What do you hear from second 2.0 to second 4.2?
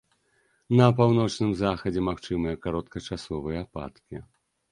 магчымыя кароткачасовыя ападкі.